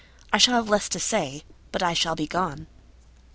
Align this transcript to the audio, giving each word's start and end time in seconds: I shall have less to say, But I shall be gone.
I 0.33 0.39
shall 0.39 0.55
have 0.55 0.67
less 0.67 0.89
to 0.89 0.99
say, 0.99 1.43
But 1.71 1.83
I 1.83 1.93
shall 1.93 2.15
be 2.15 2.25
gone. 2.25 2.65